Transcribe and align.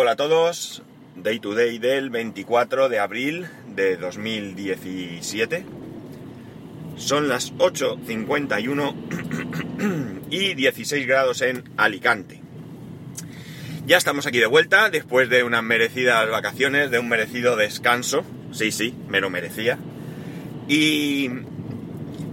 Hola 0.00 0.12
a 0.12 0.16
todos, 0.16 0.84
Day 1.16 1.40
to 1.40 1.56
Day 1.56 1.80
del 1.80 2.10
24 2.10 2.88
de 2.88 3.00
abril 3.00 3.48
de 3.66 3.96
2017. 3.96 5.64
Son 6.94 7.26
las 7.28 7.52
8.51 7.54 8.94
y 10.30 10.54
16 10.54 11.04
grados 11.08 11.42
en 11.42 11.64
Alicante. 11.76 12.40
Ya 13.86 13.96
estamos 13.96 14.28
aquí 14.28 14.38
de 14.38 14.46
vuelta 14.46 14.88
después 14.88 15.28
de 15.30 15.42
unas 15.42 15.64
merecidas 15.64 16.30
vacaciones, 16.30 16.92
de 16.92 17.00
un 17.00 17.08
merecido 17.08 17.56
descanso. 17.56 18.22
Sí, 18.52 18.70
sí, 18.70 18.94
me 19.08 19.20
lo 19.20 19.30
merecía. 19.30 19.80
Y, 20.68 21.28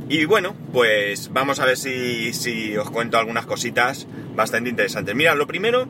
y 0.08 0.26
bueno, 0.26 0.56
pues 0.72 1.34
vamos 1.34 1.60
a 1.60 1.66
ver 1.66 1.78
si, 1.78 2.32
si 2.32 2.78
os 2.78 2.92
cuento 2.92 3.18
algunas 3.18 3.48
cositas 3.48 4.06
bastante 4.36 4.70
interesantes. 4.70 5.16
Mira, 5.16 5.34
lo 5.34 5.48
primero, 5.48 5.88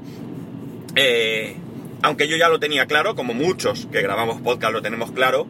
eh, 0.95 1.57
aunque 2.05 2.27
yo 2.27 2.37
ya 2.37 2.49
lo 2.49 2.59
tenía 2.59 2.85
claro, 2.85 3.15
como 3.15 3.33
muchos 3.33 3.87
que 3.91 4.03
grabamos 4.03 4.39
podcast 4.39 4.73
lo 4.73 4.83
tenemos 4.83 5.11
claro, 5.11 5.47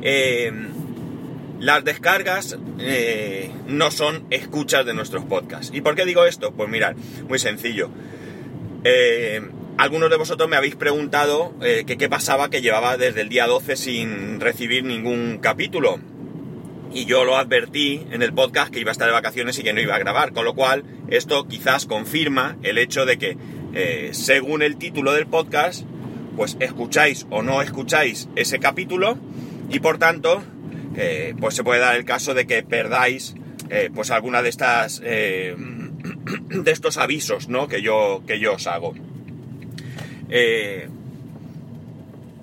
eh, 0.00 0.50
las 1.60 1.84
descargas 1.84 2.56
eh, 2.78 3.50
no 3.66 3.90
son 3.90 4.26
escuchas 4.30 4.86
de 4.86 4.94
nuestros 4.94 5.26
podcasts. 5.26 5.70
¿Y 5.74 5.82
por 5.82 5.96
qué 5.96 6.06
digo 6.06 6.24
esto? 6.24 6.52
Pues 6.52 6.70
mirad, 6.70 6.96
muy 7.28 7.38
sencillo. 7.38 7.90
algunos 9.76 10.08
de 10.08 10.16
vosotros 10.16 10.48
me 10.48 10.56
habéis 10.56 10.76
preguntado 10.76 11.54
qué 11.60 12.08
pasaba 12.08 12.48
que 12.48 12.62
llevaba 12.62 12.96
desde 12.96 13.20
el 13.20 13.28
día 13.28 13.46
12 13.46 13.76
sin 13.76 14.40
recibir 14.40 14.82
ningún 14.84 15.40
capítulo 15.42 16.00
y 16.96 17.04
yo 17.04 17.24
lo 17.24 17.36
advertí 17.36 18.06
en 18.10 18.22
el 18.22 18.32
podcast 18.32 18.72
que 18.72 18.80
iba 18.80 18.90
a 18.90 18.92
estar 18.92 19.06
de 19.06 19.12
vacaciones 19.12 19.58
y 19.58 19.62
que 19.62 19.74
no 19.74 19.82
iba 19.82 19.94
a 19.94 19.98
grabar, 19.98 20.32
con 20.32 20.46
lo 20.46 20.54
cual 20.54 20.84
esto 21.08 21.46
quizás 21.46 21.84
confirma 21.84 22.56
el 22.62 22.78
hecho 22.78 23.04
de 23.04 23.18
que 23.18 23.36
eh, 23.78 24.14
según 24.14 24.62
el 24.62 24.78
título 24.78 25.12
del 25.12 25.26
podcast, 25.26 25.82
pues 26.34 26.56
escucháis 26.60 27.26
o 27.28 27.42
no 27.42 27.60
escucháis 27.60 28.26
ese 28.34 28.58
capítulo 28.58 29.18
y 29.68 29.80
por 29.80 29.98
tanto, 29.98 30.42
eh, 30.96 31.34
pues 31.38 31.54
se 31.56 31.62
puede 31.62 31.80
dar 31.80 31.94
el 31.94 32.06
caso 32.06 32.32
de 32.32 32.46
que 32.46 32.62
perdáis 32.62 33.34
eh, 33.68 33.90
pues 33.94 34.10
alguna 34.10 34.40
de 34.40 34.48
estas 34.48 35.00
de 35.00 35.54
estos 36.64 36.96
avisos, 36.96 37.50
¿no? 37.50 37.68
Que 37.68 37.82
yo 37.82 38.22
que 38.26 38.40
yo 38.40 38.54
os 38.54 38.66
hago. 38.66 38.94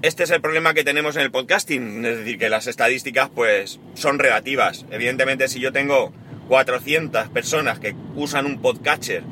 este 0.03 0.23
es 0.23 0.29
el 0.29 0.39
problema 0.39 0.75
que 0.75 0.83
tenemos 0.83 1.15
en 1.15 1.23
el 1.23 1.31
podcasting, 1.31 2.05
es 2.05 2.19
decir, 2.19 2.37
que 2.37 2.49
las 2.49 2.67
estadísticas 2.67 3.31
pues 3.33 3.79
son 3.95 4.19
relativas. 4.19 4.85
Evidentemente, 4.91 5.47
si 5.47 5.59
yo 5.59 5.71
tengo 5.71 6.13
400 6.47 7.29
personas 7.29 7.79
que 7.79 7.95
usan 8.15 8.45
un 8.45 8.61
podcatcher 8.61 9.23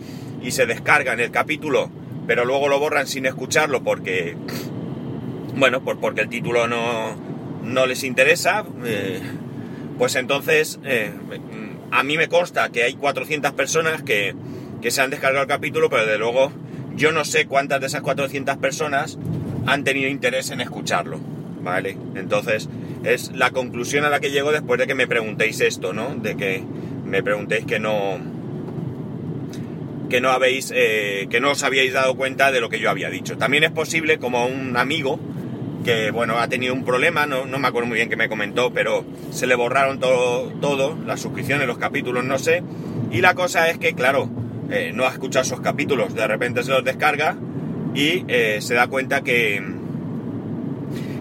y 0.41 0.51
se 0.51 0.65
descargan 0.65 1.19
el 1.19 1.31
capítulo, 1.31 1.89
pero 2.27 2.45
luego 2.45 2.67
lo 2.67 2.79
borran 2.79 3.07
sin 3.07 3.25
escucharlo 3.25 3.83
porque, 3.83 4.35
bueno, 5.55 5.81
pues 5.81 5.97
porque 5.99 6.21
el 6.21 6.29
título 6.29 6.67
no, 6.67 7.15
no 7.63 7.85
les 7.85 8.03
interesa, 8.03 8.65
eh, 8.85 9.21
pues 9.97 10.15
entonces 10.15 10.79
eh, 10.83 11.11
a 11.91 12.03
mí 12.03 12.17
me 12.17 12.27
consta 12.27 12.69
que 12.69 12.83
hay 12.83 12.93
400 12.93 13.51
personas 13.53 14.01
que, 14.01 14.35
que 14.81 14.91
se 14.91 15.01
han 15.01 15.09
descargado 15.09 15.43
el 15.43 15.49
capítulo, 15.49 15.89
pero 15.89 16.05
de 16.05 16.17
luego 16.17 16.51
yo 16.95 17.11
no 17.11 17.25
sé 17.25 17.45
cuántas 17.45 17.79
de 17.81 17.87
esas 17.87 18.01
400 18.01 18.57
personas 18.57 19.17
han 19.65 19.83
tenido 19.83 20.09
interés 20.09 20.49
en 20.49 20.61
escucharlo, 20.61 21.19
¿vale? 21.61 21.97
Entonces 22.15 22.67
es 23.03 23.31
la 23.31 23.51
conclusión 23.51 24.05
a 24.05 24.09
la 24.09 24.19
que 24.19 24.31
llego 24.31 24.51
después 24.51 24.79
de 24.79 24.87
que 24.87 24.95
me 24.95 25.07
preguntéis 25.07 25.61
esto, 25.61 25.93
¿no? 25.93 26.15
De 26.15 26.35
que 26.35 26.63
me 27.05 27.23
preguntéis 27.23 27.65
que 27.65 27.79
no 27.79 28.19
que 30.11 30.19
no 30.19 30.29
habéis, 30.29 30.73
eh, 30.75 31.27
que 31.29 31.39
no 31.39 31.51
os 31.51 31.63
habíais 31.63 31.93
dado 31.93 32.15
cuenta 32.15 32.51
de 32.51 32.59
lo 32.59 32.69
que 32.69 32.79
yo 32.81 32.89
había 32.89 33.09
dicho. 33.09 33.37
También 33.37 33.63
es 33.63 33.71
posible, 33.71 34.19
como 34.19 34.45
un 34.45 34.75
amigo 34.75 35.17
que, 35.85 36.11
bueno, 36.11 36.37
ha 36.37 36.49
tenido 36.49 36.73
un 36.73 36.83
problema, 36.83 37.25
no, 37.25 37.45
me 37.45 37.67
acuerdo 37.67 37.87
muy 37.87 37.95
bien 37.95 38.09
qué 38.09 38.17
me 38.17 38.27
comentó, 38.27 38.73
pero 38.73 39.05
se 39.31 39.47
le 39.47 39.55
borraron 39.55 40.01
todo, 40.01 40.49
todo, 40.59 40.97
las 41.05 41.21
suscripciones, 41.21 41.65
los 41.65 41.77
capítulos, 41.77 42.25
no 42.25 42.37
sé. 42.37 42.61
Y 43.09 43.21
la 43.21 43.35
cosa 43.35 43.69
es 43.69 43.77
que, 43.77 43.93
claro, 43.93 44.29
eh, 44.69 44.91
no 44.93 45.05
ha 45.05 45.11
escuchado 45.11 45.43
esos 45.43 45.61
capítulos, 45.61 46.13
de 46.13 46.27
repente 46.27 46.61
se 46.61 46.71
los 46.71 46.83
descarga 46.83 47.37
y 47.95 48.25
eh, 48.27 48.57
se 48.59 48.73
da 48.73 48.87
cuenta 48.87 49.21
que, 49.21 49.63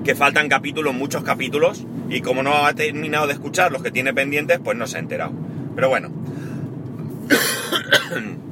que 0.02 0.14
faltan 0.16 0.48
capítulos, 0.48 0.94
muchos 0.94 1.22
capítulos, 1.22 1.86
y 2.08 2.22
como 2.22 2.42
no 2.42 2.66
ha 2.66 2.74
terminado 2.74 3.28
de 3.28 3.34
escuchar 3.34 3.70
los 3.70 3.84
que 3.84 3.92
tiene 3.92 4.12
pendientes, 4.12 4.58
pues 4.58 4.76
no 4.76 4.88
se 4.88 4.96
ha 4.96 5.00
enterado. 5.00 5.32
Pero 5.76 5.88
bueno. 5.88 6.10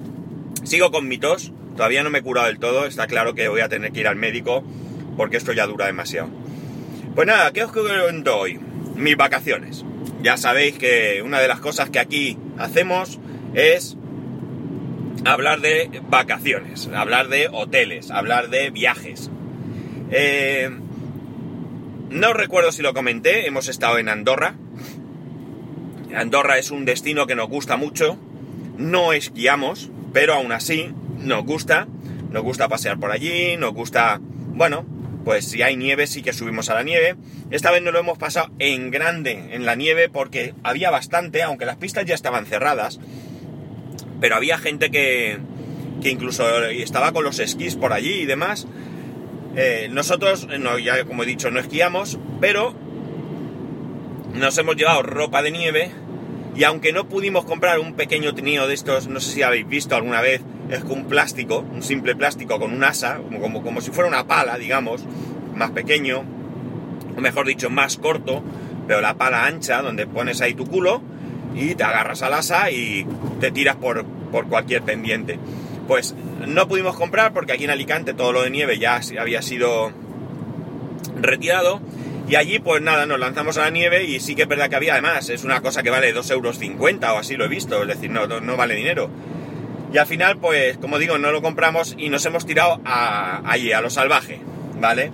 Sigo 0.68 0.90
con 0.90 1.08
mi 1.08 1.16
tos, 1.16 1.50
todavía 1.78 2.02
no 2.02 2.10
me 2.10 2.18
he 2.18 2.22
curado 2.22 2.46
del 2.46 2.58
todo, 2.58 2.84
está 2.84 3.06
claro 3.06 3.34
que 3.34 3.48
voy 3.48 3.62
a 3.62 3.70
tener 3.70 3.90
que 3.90 4.00
ir 4.00 4.06
al 4.06 4.16
médico 4.16 4.62
porque 5.16 5.38
esto 5.38 5.54
ya 5.54 5.66
dura 5.66 5.86
demasiado. 5.86 6.28
Pues 7.14 7.26
nada, 7.26 7.50
¿qué 7.54 7.64
os 7.64 7.72
cuento 7.72 8.36
hoy? 8.36 8.60
Mis 8.94 9.16
vacaciones. 9.16 9.86
Ya 10.22 10.36
sabéis 10.36 10.76
que 10.76 11.22
una 11.24 11.40
de 11.40 11.48
las 11.48 11.60
cosas 11.60 11.88
que 11.88 11.98
aquí 11.98 12.36
hacemos 12.58 13.18
es 13.54 13.96
hablar 15.24 15.62
de 15.62 16.02
vacaciones, 16.10 16.86
hablar 16.94 17.28
de 17.28 17.48
hoteles, 17.50 18.10
hablar 18.10 18.50
de 18.50 18.68
viajes. 18.68 19.30
Eh, 20.10 20.68
no 22.10 22.34
recuerdo 22.34 22.72
si 22.72 22.82
lo 22.82 22.92
comenté, 22.92 23.46
hemos 23.46 23.68
estado 23.68 23.96
en 23.96 24.10
Andorra. 24.10 24.54
Andorra 26.14 26.58
es 26.58 26.70
un 26.70 26.84
destino 26.84 27.26
que 27.26 27.36
nos 27.36 27.48
gusta 27.48 27.78
mucho. 27.78 28.18
No 28.76 29.14
esquiamos, 29.14 29.90
pero 30.12 30.34
aún 30.34 30.52
así 30.52 30.90
nos 31.18 31.44
gusta, 31.44 31.86
nos 32.30 32.42
gusta 32.42 32.68
pasear 32.68 32.98
por 32.98 33.10
allí, 33.10 33.56
nos 33.56 33.72
gusta, 33.72 34.20
bueno, 34.20 34.84
pues 35.24 35.44
si 35.44 35.62
hay 35.62 35.76
nieve 35.76 36.06
sí 36.06 36.22
que 36.22 36.32
subimos 36.32 36.70
a 36.70 36.74
la 36.74 36.82
nieve. 36.82 37.16
Esta 37.50 37.70
vez 37.70 37.82
no 37.82 37.90
lo 37.90 37.98
hemos 37.98 38.18
pasado 38.18 38.50
en 38.58 38.90
grande 38.90 39.50
en 39.52 39.66
la 39.66 39.74
nieve 39.74 40.08
porque 40.08 40.54
había 40.62 40.90
bastante, 40.90 41.42
aunque 41.42 41.66
las 41.66 41.76
pistas 41.76 42.06
ya 42.06 42.14
estaban 42.14 42.46
cerradas, 42.46 42.98
pero 44.20 44.36
había 44.36 44.58
gente 44.58 44.90
que, 44.90 45.38
que 46.02 46.10
incluso 46.10 46.64
estaba 46.64 47.12
con 47.12 47.24
los 47.24 47.38
esquís 47.38 47.76
por 47.76 47.92
allí 47.92 48.20
y 48.22 48.26
demás. 48.26 48.66
Eh, 49.56 49.88
nosotros, 49.90 50.46
no, 50.58 50.78
ya 50.78 51.04
como 51.04 51.24
he 51.24 51.26
dicho, 51.26 51.50
no 51.50 51.60
esquiamos, 51.60 52.18
pero 52.40 52.74
nos 54.34 54.56
hemos 54.58 54.76
llevado 54.76 55.02
ropa 55.02 55.42
de 55.42 55.50
nieve 55.50 55.90
y 56.58 56.64
aunque 56.64 56.92
no 56.92 57.08
pudimos 57.08 57.44
comprar 57.44 57.78
un 57.78 57.94
pequeño 57.94 58.34
trineo 58.34 58.66
de 58.66 58.74
estos, 58.74 59.06
no 59.06 59.20
sé 59.20 59.30
si 59.30 59.42
habéis 59.44 59.68
visto 59.68 59.94
alguna 59.94 60.20
vez, 60.20 60.42
es 60.68 60.82
un 60.82 61.04
plástico, 61.04 61.60
un 61.60 61.84
simple 61.84 62.16
plástico 62.16 62.58
con 62.58 62.72
un 62.72 62.82
asa, 62.82 63.20
como, 63.40 63.62
como, 63.62 63.80
si 63.80 63.92
fuera 63.92 64.08
una 64.08 64.26
pala, 64.26 64.58
digamos, 64.58 65.04
más 65.54 65.70
pequeño, 65.70 66.24
o 67.16 67.20
mejor 67.20 67.46
dicho, 67.46 67.70
más 67.70 67.96
corto, 67.96 68.42
pero 68.88 69.00
la 69.00 69.14
pala 69.14 69.46
ancha, 69.46 69.82
donde 69.82 70.08
pones 70.08 70.40
ahí 70.40 70.54
tu 70.54 70.66
culo 70.66 71.00
y 71.54 71.76
te 71.76 71.84
agarras 71.84 72.22
al 72.22 72.34
asa 72.34 72.72
y 72.72 73.06
te 73.38 73.52
tiras 73.52 73.76
por, 73.76 74.04
por 74.32 74.48
cualquier 74.48 74.82
pendiente. 74.82 75.38
Pues 75.86 76.16
no 76.44 76.66
pudimos 76.66 76.96
comprar 76.96 77.32
porque 77.32 77.52
aquí 77.52 77.64
en 77.64 77.70
Alicante 77.70 78.14
todo 78.14 78.32
lo 78.32 78.42
de 78.42 78.50
nieve 78.50 78.80
ya 78.80 79.00
había 79.20 79.42
sido 79.42 79.92
retirado 81.20 81.80
y 82.28 82.36
allí, 82.36 82.58
pues 82.58 82.82
nada, 82.82 83.06
nos 83.06 83.18
lanzamos 83.18 83.56
a 83.56 83.62
la 83.62 83.70
nieve 83.70 84.04
y 84.04 84.20
sí 84.20 84.34
que 84.34 84.42
es 84.42 84.48
verdad 84.48 84.68
que 84.68 84.76
había, 84.76 84.92
además, 84.92 85.30
es 85.30 85.44
una 85.44 85.62
cosa 85.62 85.82
que 85.82 85.88
vale 85.88 86.14
2,50 86.14 86.32
euros 86.32 86.58
o 86.60 87.18
así 87.18 87.36
lo 87.36 87.46
he 87.46 87.48
visto, 87.48 87.80
es 87.80 87.88
decir, 87.88 88.10
no, 88.10 88.26
no, 88.26 88.56
vale 88.56 88.74
dinero. 88.74 89.08
Y 89.92 89.96
al 89.96 90.06
final, 90.06 90.36
pues, 90.36 90.76
como 90.76 90.98
digo, 90.98 91.16
no 91.16 91.32
lo 91.32 91.40
compramos 91.40 91.94
y 91.96 92.10
nos 92.10 92.26
hemos 92.26 92.44
tirado 92.44 92.82
a, 92.84 93.50
allí, 93.50 93.72
a 93.72 93.80
lo 93.80 93.88
salvaje, 93.88 94.40
¿vale? 94.78 95.10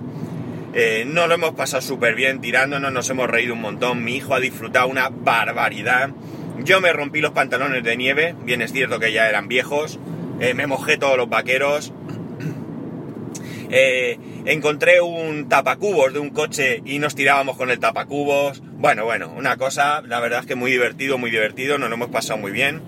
Eh, 0.73 1.05
no 1.07 1.27
lo 1.27 1.35
hemos 1.35 1.51
pasado 1.51 1.81
súper 1.81 2.15
bien 2.15 2.41
tirándonos, 2.41 2.91
nos 2.91 3.09
hemos 3.09 3.29
reído 3.29 3.53
un 3.53 3.61
montón, 3.61 4.03
mi 4.03 4.17
hijo 4.17 4.35
ha 4.35 4.41
disfrutado 4.41 4.87
una 4.87 5.07
barbaridad. 5.07 6.09
Yo 6.65 6.81
me 6.81 6.91
rompí 6.91 7.21
los 7.21 7.31
pantalones 7.31 7.81
de 7.81 7.95
nieve, 7.95 8.35
bien 8.43 8.61
es 8.61 8.73
cierto 8.73 8.99
que 8.99 9.13
ya 9.13 9.29
eran 9.29 9.47
viejos, 9.47 9.99
eh, 10.41 10.53
me 10.53 10.67
mojé 10.67 10.97
todos 10.97 11.15
los 11.15 11.29
vaqueros, 11.29 11.93
eh, 13.69 14.19
encontré 14.45 15.01
un 15.01 15.49
tapacubos 15.49 16.13
de 16.13 16.19
un 16.19 16.29
coche 16.29 16.81
y 16.85 16.99
nos 16.99 17.15
tirábamos 17.15 17.57
con 17.57 17.71
el 17.71 17.79
tapacubos. 17.79 18.61
Bueno, 18.77 19.05
bueno, 19.05 19.33
una 19.35 19.57
cosa, 19.57 20.01
la 20.01 20.19
verdad 20.19 20.41
es 20.41 20.45
que 20.45 20.55
muy 20.55 20.71
divertido, 20.71 21.17
muy 21.17 21.31
divertido, 21.31 21.77
nos 21.77 21.89
lo 21.89 21.95
hemos 21.95 22.09
pasado 22.09 22.39
muy 22.39 22.51
bien. 22.51 22.81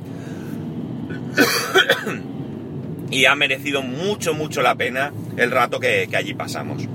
y 3.11 3.25
ha 3.25 3.35
merecido 3.35 3.81
mucho, 3.81 4.33
mucho 4.33 4.61
la 4.61 4.75
pena 4.75 5.13
el 5.37 5.51
rato 5.51 5.79
que, 5.79 6.07
que 6.09 6.17
allí 6.17 6.33
pasamos. 6.33 6.87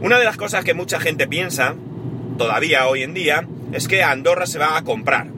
Una 0.00 0.18
de 0.18 0.24
las 0.24 0.36
cosas 0.36 0.64
que 0.64 0.74
mucha 0.74 1.00
gente 1.00 1.26
piensa, 1.26 1.74
todavía 2.38 2.86
hoy 2.86 3.02
en 3.02 3.14
día, 3.14 3.46
es 3.72 3.88
que 3.88 4.02
Andorra 4.02 4.46
se 4.46 4.58
va 4.58 4.76
a 4.76 4.84
comprar. 4.84 5.28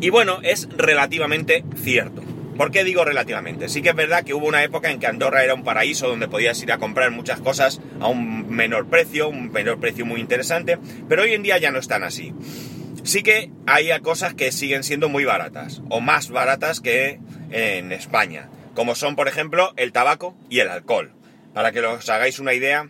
Y 0.00 0.10
bueno, 0.10 0.38
es 0.42 0.68
relativamente 0.76 1.64
cierto. 1.76 2.22
¿Por 2.60 2.70
qué 2.70 2.84
digo 2.84 3.06
relativamente? 3.06 3.70
Sí 3.70 3.80
que 3.80 3.88
es 3.88 3.94
verdad 3.94 4.22
que 4.22 4.34
hubo 4.34 4.46
una 4.46 4.62
época 4.62 4.90
en 4.90 5.00
que 5.00 5.06
Andorra 5.06 5.42
era 5.42 5.54
un 5.54 5.64
paraíso 5.64 6.08
donde 6.08 6.28
podías 6.28 6.62
ir 6.62 6.70
a 6.72 6.76
comprar 6.76 7.10
muchas 7.10 7.40
cosas 7.40 7.80
a 8.00 8.08
un 8.08 8.50
menor 8.50 8.86
precio, 8.90 9.30
un 9.30 9.50
menor 9.50 9.80
precio 9.80 10.04
muy 10.04 10.20
interesante, 10.20 10.78
pero 11.08 11.22
hoy 11.22 11.32
en 11.32 11.42
día 11.42 11.56
ya 11.56 11.70
no 11.70 11.78
están 11.78 12.02
así. 12.02 12.34
Sí 13.02 13.22
que 13.22 13.50
hay 13.66 13.88
cosas 14.00 14.34
que 14.34 14.52
siguen 14.52 14.84
siendo 14.84 15.08
muy 15.08 15.24
baratas, 15.24 15.80
o 15.88 16.02
más 16.02 16.28
baratas 16.28 16.82
que 16.82 17.18
en 17.50 17.92
España. 17.92 18.50
como 18.74 18.94
son, 18.94 19.16
por 19.16 19.26
ejemplo, 19.26 19.72
el 19.78 19.92
tabaco 19.92 20.36
y 20.50 20.58
el 20.58 20.68
alcohol. 20.68 21.14
Para 21.54 21.72
que 21.72 21.80
os 21.80 22.10
hagáis 22.10 22.40
una 22.40 22.52
idea, 22.52 22.86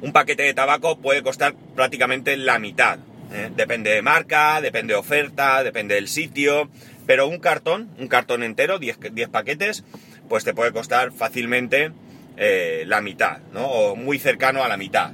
un 0.00 0.12
paquete 0.12 0.44
de 0.44 0.54
tabaco 0.54 1.00
puede 1.00 1.24
costar 1.24 1.56
prácticamente 1.74 2.36
la 2.36 2.60
mitad. 2.60 3.00
¿eh? 3.32 3.50
Depende 3.56 3.90
de 3.90 4.02
marca, 4.02 4.60
depende 4.60 4.94
de 4.94 5.00
oferta, 5.00 5.64
depende 5.64 5.96
del 5.96 6.06
sitio, 6.06 6.70
pero 7.06 7.28
un 7.28 7.38
cartón, 7.38 7.90
un 7.98 8.08
cartón 8.08 8.42
entero, 8.42 8.78
10, 8.78 8.98
paquetes, 9.30 9.84
pues 10.28 10.44
te 10.44 10.54
puede 10.54 10.72
costar 10.72 11.12
fácilmente 11.12 11.92
eh, 12.36 12.84
la 12.86 13.00
mitad, 13.00 13.38
¿no? 13.52 13.66
O 13.66 13.96
muy 13.96 14.18
cercano 14.18 14.64
a 14.64 14.68
la 14.68 14.76
mitad. 14.76 15.12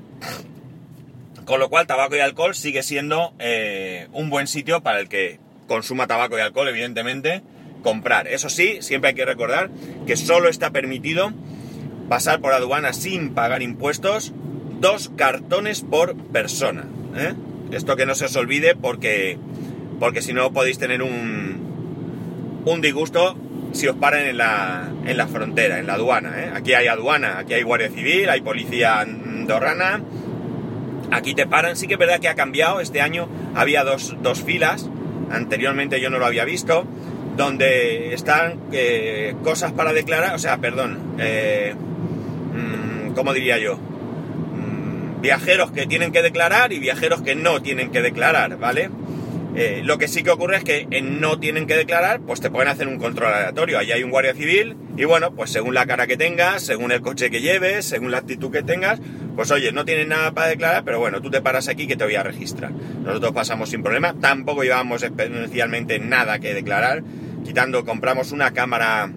Con 1.44 1.58
lo 1.58 1.68
cual, 1.68 1.86
tabaco 1.86 2.16
y 2.16 2.20
alcohol 2.20 2.54
sigue 2.54 2.82
siendo 2.82 3.34
eh, 3.38 4.08
un 4.12 4.30
buen 4.30 4.46
sitio 4.46 4.82
para 4.82 5.00
el 5.00 5.08
que 5.08 5.40
consuma 5.66 6.06
tabaco 6.06 6.38
y 6.38 6.40
alcohol, 6.40 6.68
evidentemente, 6.68 7.42
comprar. 7.82 8.28
Eso 8.28 8.48
sí, 8.48 8.78
siempre 8.82 9.10
hay 9.10 9.14
que 9.14 9.24
recordar 9.24 9.70
que 10.06 10.16
solo 10.16 10.48
está 10.48 10.70
permitido 10.70 11.32
pasar 12.08 12.40
por 12.40 12.52
aduana 12.52 12.92
sin 12.92 13.34
pagar 13.34 13.62
impuestos 13.62 14.32
dos 14.80 15.10
cartones 15.16 15.82
por 15.82 16.16
persona. 16.16 16.86
¿eh? 17.16 17.34
Esto 17.72 17.96
que 17.96 18.06
no 18.06 18.14
se 18.14 18.24
os 18.24 18.36
olvide 18.36 18.74
porque, 18.74 19.38
porque 19.98 20.22
si 20.22 20.32
no 20.32 20.52
podéis 20.52 20.78
tener 20.78 21.02
un, 21.02 21.59
un 22.64 22.80
disgusto 22.80 23.36
si 23.72 23.86
os 23.86 23.96
paran 23.96 24.26
en 24.26 24.38
la, 24.38 24.90
en 25.04 25.16
la 25.16 25.26
frontera, 25.26 25.78
en 25.78 25.86
la 25.86 25.94
aduana. 25.94 26.42
¿eh? 26.42 26.50
Aquí 26.54 26.74
hay 26.74 26.88
aduana, 26.88 27.38
aquí 27.38 27.54
hay 27.54 27.62
guardia 27.62 27.88
civil, 27.90 28.28
hay 28.28 28.40
policía 28.40 29.00
andorrana. 29.00 30.02
Aquí 31.12 31.34
te 31.34 31.46
paran, 31.46 31.76
sí 31.76 31.86
que 31.86 31.94
es 31.94 31.98
verdad 31.98 32.20
que 32.20 32.28
ha 32.28 32.34
cambiado. 32.34 32.80
Este 32.80 33.00
año 33.00 33.28
había 33.54 33.84
dos, 33.84 34.16
dos 34.22 34.42
filas, 34.42 34.88
anteriormente 35.30 36.00
yo 36.00 36.10
no 36.10 36.18
lo 36.18 36.26
había 36.26 36.44
visto 36.44 36.86
donde 37.36 38.12
están 38.12 38.60
eh, 38.72 39.34
cosas 39.42 39.72
para 39.72 39.92
declarar, 39.92 40.34
o 40.34 40.38
sea, 40.38 40.58
perdón, 40.58 41.16
eh, 41.18 41.74
mm, 41.74 43.14
¿cómo 43.14 43.32
diría 43.32 43.58
yo? 43.58 43.76
Mm, 43.76 45.20
viajeros 45.20 45.70
que 45.70 45.86
tienen 45.86 46.12
que 46.12 46.22
declarar 46.22 46.72
y 46.72 46.78
viajeros 46.78 47.22
que 47.22 47.34
no 47.34 47.62
tienen 47.62 47.90
que 47.90 48.02
declarar, 48.02 48.58
¿vale? 48.58 48.90
Eh, 49.56 49.82
lo 49.84 49.98
que 49.98 50.06
sí 50.06 50.22
que 50.22 50.30
ocurre 50.30 50.58
es 50.58 50.64
que 50.64 50.86
en 50.90 51.20
no 51.20 51.40
tienen 51.40 51.66
que 51.66 51.76
declarar, 51.76 52.20
pues 52.20 52.40
te 52.40 52.50
pueden 52.50 52.68
hacer 52.68 52.86
un 52.86 52.98
control 52.98 53.32
aleatorio. 53.32 53.78
Allí 53.78 53.92
hay 53.92 54.02
un 54.02 54.10
guardia 54.10 54.34
civil 54.34 54.76
y 54.96 55.04
bueno, 55.04 55.34
pues 55.34 55.50
según 55.50 55.74
la 55.74 55.86
cara 55.86 56.06
que 56.06 56.16
tengas, 56.16 56.62
según 56.62 56.92
el 56.92 57.00
coche 57.00 57.30
que 57.30 57.40
lleves, 57.40 57.84
según 57.84 58.10
la 58.10 58.18
actitud 58.18 58.50
que 58.50 58.62
tengas, 58.62 59.00
pues 59.34 59.50
oye, 59.50 59.72
no 59.72 59.84
tienes 59.84 60.06
nada 60.06 60.32
para 60.32 60.48
declarar, 60.48 60.84
pero 60.84 61.00
bueno, 61.00 61.20
tú 61.20 61.30
te 61.30 61.40
paras 61.40 61.68
aquí 61.68 61.86
que 61.86 61.96
te 61.96 62.04
voy 62.04 62.14
a 62.14 62.22
registrar. 62.22 62.70
Nosotros 62.72 63.32
pasamos 63.32 63.70
sin 63.70 63.82
problema, 63.82 64.14
tampoco 64.20 64.62
llevamos 64.62 65.02
especialmente 65.02 65.98
nada 65.98 66.38
que 66.38 66.54
declarar 66.54 67.02
quitando, 67.44 67.84
compramos 67.84 68.32
una 68.32 68.52
cámara, 68.52 69.10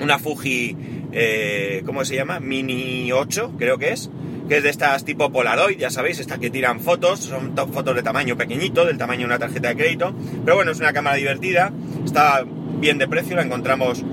una 0.00 0.18
Fuji, 0.18 0.76
eh, 1.12 1.82
¿cómo 1.84 2.04
se 2.04 2.16
llama? 2.16 2.40
Mini 2.40 3.12
8, 3.12 3.54
creo 3.58 3.78
que 3.78 3.92
es, 3.92 4.10
que 4.52 4.58
es 4.58 4.64
de 4.64 4.68
estas 4.68 5.06
tipo 5.06 5.32
Polaroid, 5.32 5.78
ya 5.78 5.88
sabéis, 5.88 6.20
estas 6.20 6.38
que 6.38 6.50
tiran 6.50 6.78
fotos, 6.78 7.20
son 7.20 7.56
fotos 7.72 7.96
de 7.96 8.02
tamaño 8.02 8.36
pequeñito, 8.36 8.84
del 8.84 8.98
tamaño 8.98 9.20
de 9.20 9.24
una 9.24 9.38
tarjeta 9.38 9.68
de 9.68 9.76
crédito, 9.76 10.12
pero 10.44 10.56
bueno, 10.56 10.72
es 10.72 10.78
una 10.78 10.92
cámara 10.92 11.16
divertida, 11.16 11.72
está 12.04 12.44
bien 12.78 12.98
de 12.98 13.08
precio, 13.08 13.34
la 13.34 13.44
encontramos 13.44 14.04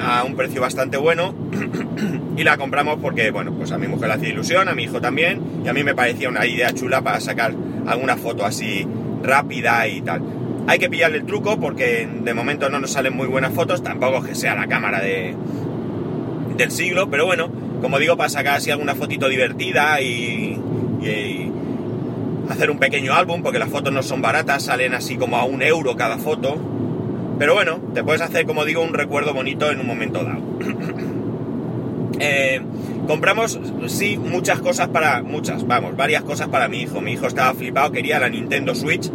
a 0.00 0.24
un 0.24 0.34
precio 0.34 0.60
bastante 0.60 0.96
bueno 0.96 1.32
y 2.36 2.42
la 2.42 2.56
compramos 2.56 2.98
porque, 3.00 3.30
bueno, 3.30 3.52
pues 3.52 3.70
a 3.70 3.78
mi 3.78 3.86
mujer 3.86 4.08
le 4.08 4.14
hacía 4.14 4.30
ilusión, 4.30 4.68
a 4.68 4.74
mi 4.74 4.82
hijo 4.82 5.00
también, 5.00 5.62
y 5.64 5.68
a 5.68 5.72
mí 5.72 5.84
me 5.84 5.94
parecía 5.94 6.28
una 6.28 6.44
idea 6.44 6.72
chula 6.72 7.02
para 7.02 7.20
sacar 7.20 7.54
alguna 7.86 8.16
foto 8.16 8.44
así 8.44 8.84
rápida 9.22 9.86
y 9.86 10.00
tal. 10.00 10.22
Hay 10.66 10.80
que 10.80 10.90
pillarle 10.90 11.18
el 11.18 11.24
truco 11.24 11.60
porque 11.60 12.08
de 12.20 12.34
momento 12.34 12.68
no 12.68 12.80
nos 12.80 12.90
salen 12.90 13.14
muy 13.14 13.28
buenas 13.28 13.52
fotos, 13.52 13.80
tampoco 13.84 14.24
que 14.24 14.34
sea 14.34 14.56
la 14.56 14.66
cámara 14.66 15.00
de, 15.00 15.36
del 16.56 16.72
siglo, 16.72 17.08
pero 17.08 17.26
bueno, 17.26 17.67
como 17.80 17.98
digo, 17.98 18.16
para 18.16 18.28
sacar 18.28 18.56
así 18.56 18.70
alguna 18.70 18.94
fotito 18.94 19.28
divertida 19.28 20.00
y, 20.00 20.58
hacer 22.50 22.70
un 22.70 22.78
pequeño 22.78 23.14
álbum, 23.14 23.42
porque 23.42 23.58
las 23.58 23.68
fotos 23.68 23.92
no 23.92 24.02
son 24.02 24.22
baratas, 24.22 24.64
salen 24.64 24.94
así 24.94 25.16
como 25.16 25.36
a 25.36 25.44
un 25.44 25.62
euro 25.62 25.96
cada 25.96 26.16
foto. 26.18 26.56
Pero 27.38 27.54
bueno, 27.54 27.78
te 27.94 28.02
puedes 28.02 28.22
hacer, 28.22 28.46
como 28.46 28.64
digo, 28.64 28.82
un 28.82 28.94
recuerdo 28.94 29.34
bonito 29.34 29.70
en 29.70 29.80
un 29.80 29.86
momento 29.86 30.24
dado. 30.24 30.40
Eh, 32.20 32.60
compramos, 33.06 33.60
sí, 33.86 34.16
muchas 34.16 34.58
cosas 34.58 34.88
para, 34.88 35.22
muchas, 35.22 35.64
vamos, 35.64 35.96
varias 35.96 36.24
cosas 36.24 36.48
para 36.48 36.66
mi 36.66 36.78
hijo. 36.78 37.00
Mi 37.00 37.12
hijo 37.12 37.28
estaba 37.28 37.54
flipado, 37.54 37.92
quería 37.92 38.18
la 38.18 38.28
Nintendo 38.28 38.74
Switch 38.74 39.08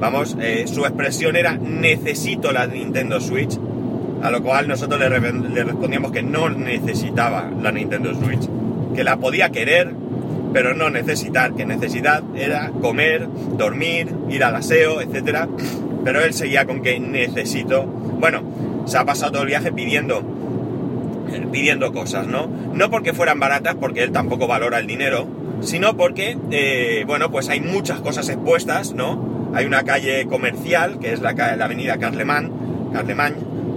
Vamos, 0.00 0.36
eh, 0.40 0.66
su 0.68 0.84
expresión 0.84 1.34
era 1.34 1.56
necesito 1.56 2.52
la 2.52 2.66
Nintendo 2.66 3.20
Switch, 3.20 3.58
a 4.22 4.30
lo 4.30 4.42
cual 4.42 4.68
nosotros 4.68 5.00
le, 5.00 5.64
respondíamos 5.64 6.12
que 6.12 6.22
no 6.22 6.48
necesitaba 6.48 7.50
la 7.60 7.72
Nintendo 7.72 8.14
Switch, 8.14 8.48
que 8.94 9.04
la 9.04 9.16
podía 9.16 9.50
querer, 9.50 9.92
pero 10.52 10.74
no 10.74 10.90
necesitar, 10.90 11.54
que 11.54 11.64
necesidad 11.64 12.22
era 12.36 12.70
comer, 12.80 13.28
dormir, 13.56 14.08
ir 14.30 14.44
al 14.44 14.56
aseo, 14.56 15.00
etc. 15.00 15.46
Pero 16.04 16.20
él 16.20 16.32
seguía 16.32 16.64
con 16.64 16.82
que 16.82 16.98
necesito. 16.98 17.84
Bueno, 17.84 18.84
se 18.86 18.98
ha 18.98 19.04
pasado 19.04 19.32
todo 19.32 19.42
el 19.42 19.48
viaje 19.48 19.72
pidiendo 19.72 20.36
pidiendo 21.52 21.92
cosas, 21.92 22.26
¿no? 22.26 22.48
No 22.74 22.90
porque 22.90 23.12
fueran 23.12 23.38
baratas, 23.38 23.74
porque 23.74 24.02
él 24.02 24.12
tampoco 24.12 24.46
valora 24.46 24.78
el 24.78 24.86
dinero, 24.86 25.26
sino 25.60 25.96
porque, 25.96 26.36
eh, 26.50 27.04
bueno, 27.06 27.30
pues 27.30 27.48
hay 27.48 27.60
muchas 27.60 28.00
cosas 28.00 28.28
expuestas, 28.28 28.92
¿no? 28.94 29.38
hay 29.54 29.66
una 29.66 29.82
calle 29.84 30.26
comercial, 30.26 30.98
que 30.98 31.12
es 31.12 31.20
la, 31.20 31.32
la 31.32 31.64
avenida 31.64 31.98
Carlemán, 31.98 32.52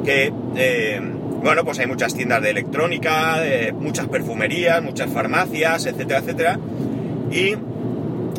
que, 0.04 0.34
eh, 0.56 1.02
bueno, 1.44 1.64
pues 1.64 1.80
hay 1.80 1.88
muchas 1.88 2.14
tiendas 2.14 2.42
de 2.42 2.52
electrónica, 2.52 3.38
muchas 3.80 4.08
perfumerías, 4.08 4.82
muchas 4.82 5.12
farmacias, 5.12 5.86
etcétera, 5.86 6.20
etcétera. 6.20 6.60
Y, 7.32 7.56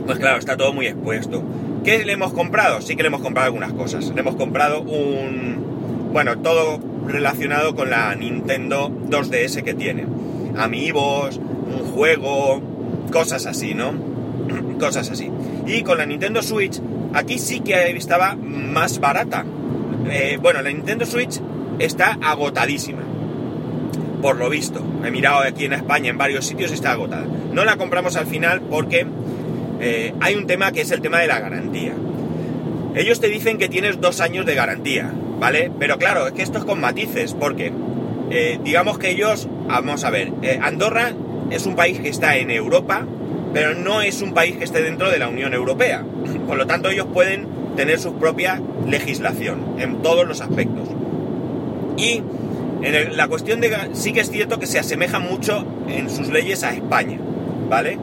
pues 0.06 0.18
claro, 0.18 0.38
está 0.38 0.56
todo 0.56 0.72
muy 0.72 0.86
expuesto. 0.86 1.42
¿Qué 1.84 2.04
le 2.04 2.12
hemos 2.12 2.32
comprado? 2.32 2.80
Sí 2.80 2.94
que 2.94 3.02
le 3.02 3.08
hemos 3.08 3.22
comprado 3.22 3.46
algunas 3.46 3.72
cosas. 3.72 4.10
Le 4.14 4.20
hemos 4.20 4.36
comprado 4.36 4.82
un... 4.82 6.10
Bueno, 6.12 6.38
todo 6.38 6.78
relacionado 7.06 7.74
con 7.74 7.90
la 7.90 8.14
Nintendo 8.14 8.90
2DS 9.08 9.62
que 9.62 9.74
tiene. 9.74 10.06
Amigos, 10.56 11.38
un 11.38 11.90
juego, 11.92 12.60
cosas 13.10 13.46
así, 13.46 13.74
¿no? 13.74 13.94
cosas 14.78 15.10
así. 15.10 15.30
Y 15.66 15.82
con 15.82 15.98
la 15.98 16.06
Nintendo 16.06 16.42
Switch 16.42 16.80
Aquí 17.14 17.38
sí 17.38 17.60
que 17.60 17.90
estaba 17.90 18.34
más 18.36 18.98
barata. 18.98 19.44
Eh, 20.10 20.38
bueno, 20.40 20.62
la 20.62 20.70
Nintendo 20.70 21.04
Switch 21.04 21.40
está 21.78 22.19
agotadísima. 22.22 23.02
Por 24.20 24.36
lo 24.36 24.48
visto. 24.48 24.82
He 25.04 25.10
mirado 25.10 25.42
aquí 25.42 25.64
en 25.64 25.72
España 25.72 26.10
en 26.10 26.19
varios 26.19 26.46
sitios 26.46 26.70
está 26.70 26.93
agotada. 26.93 27.26
No 27.52 27.64
la 27.64 27.76
compramos 27.76 28.17
al 28.17 28.26
final 28.26 28.60
porque 28.62 29.06
eh, 29.81 30.14
hay 30.20 30.34
un 30.36 30.46
tema 30.46 30.72
que 30.72 30.82
es 30.82 30.91
el 30.91 31.00
tema 31.00 31.19
de 31.19 31.26
la 31.26 31.41
garantía. 31.41 31.94
Ellos 32.94 33.20
te 33.20 33.29
dicen 33.29 33.58
que 33.58 33.69
tienes 33.69 34.00
dos 34.00 34.20
años 34.20 34.46
de 34.46 34.55
garantía, 34.55 35.10
¿vale? 35.41 35.70
Pero 35.79 35.98
claro, 35.98 36.26
es 36.26 36.32
que 36.34 36.43
esto 36.43 36.58
es 36.58 36.64
con 36.64 36.81
matices, 36.81 37.34
porque 37.34 37.72
eh, 38.31 38.60
digamos 38.62 38.98
que 38.98 39.10
ellos, 39.10 39.48
vamos 39.67 40.05
a 40.05 40.10
ver, 40.10 40.32
Andorra 40.60 41.12
es 41.50 41.67
un 41.67 41.74
país 41.74 41.98
que 41.98 42.10
está 42.10 42.36
en 42.36 42.50
Europa, 42.50 43.06
pero 43.52 43.74
no 43.74 44.02
es 44.02 44.22
un 44.22 44.34
país 44.34 44.56
que 44.56 44.64
esté 44.64 44.82
dentro 44.82 45.10
de 45.10 45.19
la 45.19 45.29
Unión 45.29 45.52
Europea. 45.52 46.05
Por 46.46 46.56
lo 46.56 46.67
tanto, 46.67 46.91
ellos 46.91 47.06
pueden 47.12 47.46
tener 47.76 47.98
su 47.98 48.14
propia 48.14 48.60
legislación 48.86 49.76
en 49.79 50.02
todos 50.02 50.26
los 50.26 50.41
aspectos. 50.41 50.88
Y 51.96 52.22
en 52.82 53.17
la 53.17 53.29
cuestión 53.29 53.61
de... 53.61 53.91
Sí 53.93 54.13
que 54.13 54.20
es 54.20 54.31
cierto 54.31 54.58
que 54.58 54.67
se 54.67 54.79
asemeja 54.79 55.19
mucho 55.19 55.65
en 55.89 56.11
sus 56.11 56.29
leyes 56.29 56.63
a 56.65 56.72
España, 56.72 57.19
¿vale? 57.69 57.99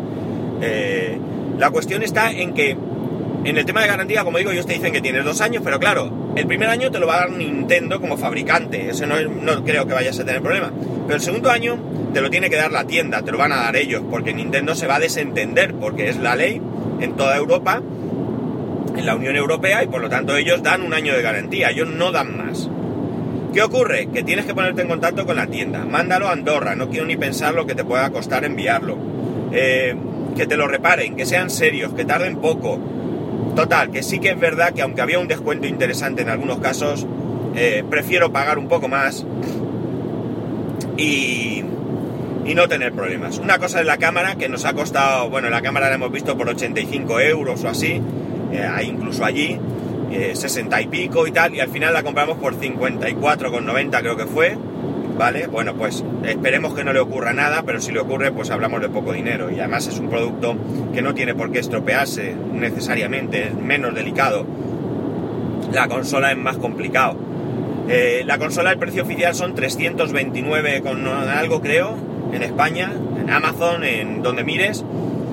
Eh, 0.61 1.17
la 1.57 1.69
cuestión 1.71 2.03
está 2.03 2.31
en 2.31 2.53
que 2.53 2.77
en 3.43 3.57
el 3.57 3.65
tema 3.65 3.81
de 3.81 3.87
garantía, 3.87 4.23
como 4.23 4.37
digo, 4.37 4.51
ellos 4.51 4.65
te 4.65 4.73
dicen 4.73 4.91
que 4.91 5.01
tienes 5.01 5.23
dos 5.23 5.39
años, 5.41 5.61
pero 5.63 5.79
claro, 5.79 6.33
el 6.35 6.45
primer 6.45 6.69
año 6.69 6.91
te 6.91 6.99
lo 6.99 7.07
va 7.07 7.15
a 7.15 7.19
dar 7.21 7.31
Nintendo 7.31 8.01
como 8.01 8.17
fabricante, 8.17 8.89
eso 8.89 9.05
no, 9.05 9.19
no 9.21 9.63
creo 9.63 9.87
que 9.87 9.93
vayas 9.93 10.19
a 10.19 10.25
tener 10.25 10.41
problema. 10.41 10.71
Pero 11.05 11.15
el 11.15 11.21
segundo 11.21 11.49
año 11.49 11.77
te 12.13 12.21
lo 12.21 12.29
tiene 12.29 12.49
que 12.49 12.57
dar 12.57 12.71
la 12.71 12.85
tienda, 12.85 13.21
te 13.21 13.31
lo 13.31 13.37
van 13.37 13.51
a 13.51 13.57
dar 13.57 13.75
ellos, 13.75 14.03
porque 14.09 14.33
Nintendo 14.33 14.75
se 14.75 14.87
va 14.87 14.95
a 14.95 14.99
desentender, 14.99 15.73
porque 15.73 16.09
es 16.09 16.17
la 16.17 16.35
ley 16.35 16.61
en 16.99 17.15
toda 17.15 17.37
Europa, 17.37 17.81
en 18.97 19.05
la 19.05 19.15
Unión 19.15 19.35
Europea, 19.35 19.83
y 19.83 19.87
por 19.87 20.01
lo 20.01 20.09
tanto 20.09 20.35
ellos 20.35 20.61
dan 20.61 20.81
un 20.81 20.93
año 20.93 21.13
de 21.13 21.21
garantía, 21.21 21.69
ellos 21.69 21.87
no 21.87 22.11
dan 22.11 22.37
más. 22.37 22.69
¿Qué 23.53 23.63
ocurre? 23.63 24.07
Que 24.13 24.23
tienes 24.23 24.45
que 24.45 24.53
ponerte 24.53 24.83
en 24.83 24.87
contacto 24.87 25.25
con 25.25 25.35
la 25.35 25.47
tienda. 25.47 25.85
Mándalo 25.85 26.27
a 26.27 26.33
Andorra, 26.33 26.75
no 26.75 26.89
quiero 26.89 27.05
ni 27.05 27.17
pensar 27.17 27.53
lo 27.53 27.65
que 27.65 27.73
te 27.73 27.83
pueda 27.83 28.09
costar 28.11 28.45
enviarlo. 28.45 28.97
Eh, 29.51 29.95
que 30.35 30.45
te 30.45 30.55
lo 30.55 30.67
reparen, 30.67 31.15
que 31.15 31.25
sean 31.25 31.49
serios, 31.49 31.93
que 31.93 32.05
tarden 32.05 32.37
poco. 32.37 32.79
Total, 33.55 33.89
que 33.91 34.03
sí 34.03 34.19
que 34.19 34.29
es 34.29 34.39
verdad 34.39 34.73
que 34.73 34.81
aunque 34.81 35.01
había 35.01 35.19
un 35.19 35.27
descuento 35.27 35.67
interesante 35.67 36.21
en 36.21 36.29
algunos 36.29 36.59
casos, 36.59 37.07
eh, 37.55 37.83
prefiero 37.89 38.31
pagar 38.31 38.57
un 38.57 38.67
poco 38.67 38.87
más 38.87 39.25
y, 40.97 41.63
no 42.55 42.67
tener 42.67 42.91
problemas. 42.93 43.37
Una 43.37 43.59
cosa 43.59 43.79
es 43.79 43.85
la 43.85 43.97
cámara, 43.97 44.35
que 44.35 44.49
nos 44.49 44.65
ha 44.65 44.73
costado, 44.73 45.29
bueno, 45.29 45.49
la 45.49 45.61
cámara 45.61 45.87
la 45.87 45.95
hemos 45.95 46.11
visto 46.11 46.35
por 46.35 46.49
85 46.49 47.19
euros 47.19 47.63
o 47.63 47.69
así, 47.69 48.01
eh, 48.51 48.67
incluso 48.83 49.23
allí, 49.23 49.59
60 50.11 50.79
eh, 50.79 50.83
y 50.83 50.87
pico 50.87 51.27
y 51.27 51.31
tal, 51.31 51.53
y 51.55 51.59
al 51.59 51.69
final 51.69 51.93
la 51.93 52.03
compramos 52.03 52.37
por 52.37 52.55
54,90 52.55 53.99
creo 53.99 54.17
que 54.17 54.25
fue, 54.25 54.57
¿vale? 55.17 55.47
Bueno, 55.47 55.75
pues 55.75 56.03
esperemos 56.25 56.73
que 56.73 56.83
no 56.83 56.93
le 56.93 56.99
ocurra 56.99 57.33
nada, 57.33 57.63
pero 57.63 57.81
si 57.81 57.91
le 57.91 57.99
ocurre, 57.99 58.31
pues 58.31 58.49
hablamos 58.51 58.81
de 58.81 58.89
poco 58.89 59.11
dinero. 59.11 59.51
Y 59.51 59.59
además 59.59 59.85
es 59.87 59.99
un 59.99 60.09
producto 60.09 60.55
que 60.93 61.01
no 61.01 61.13
tiene 61.13 61.35
por 61.35 61.51
qué 61.51 61.59
estropearse 61.59 62.35
necesariamente, 62.53 63.47
es 63.47 63.53
menos 63.53 63.93
delicado. 63.93 64.45
La 65.73 65.87
consola 65.87 66.31
es 66.31 66.37
más 66.37 66.57
complicado. 66.57 67.17
Eh, 67.89 68.23
la 68.25 68.37
consola, 68.37 68.71
el 68.71 68.79
precio 68.79 69.03
oficial 69.03 69.35
son 69.35 69.55
329 69.55 70.81
con 70.81 71.05
algo 71.07 71.59
creo, 71.61 71.97
en 72.31 72.41
España, 72.41 72.91
en 73.19 73.29
Amazon, 73.29 73.83
en 73.83 74.21
donde 74.21 74.43
mires. 74.43 74.85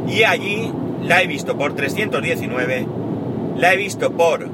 Y 0.09 0.25
allí 0.25 0.73
la 1.03 1.23
he 1.23 1.27
visto 1.27 1.57
por 1.57 1.75
319, 1.75 2.87
la 3.57 3.73
he 3.73 3.77
visto 3.77 4.11
por 4.13 4.49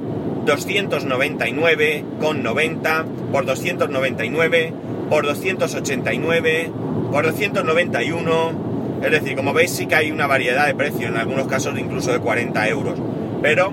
299,90, 0.44 3.04
por 3.32 3.46
299, 3.46 4.72
por 5.08 5.26
289, 5.26 6.70
por 7.10 7.24
291. 7.24 8.72
Es 9.02 9.10
decir, 9.10 9.34
como 9.36 9.52
veis 9.52 9.70
sí 9.70 9.86
que 9.86 9.96
hay 9.96 10.10
una 10.10 10.26
variedad 10.26 10.66
de 10.66 10.74
precios, 10.74 11.10
en 11.10 11.16
algunos 11.16 11.46
casos 11.46 11.78
incluso 11.78 12.12
de 12.12 12.20
40 12.20 12.68
euros. 12.68 12.98
Pero 13.42 13.72